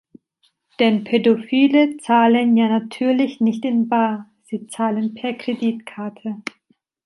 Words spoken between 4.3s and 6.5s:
sie zahlen per Kreditkarte.